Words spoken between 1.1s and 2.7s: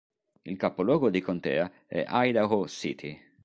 di contea è Idaho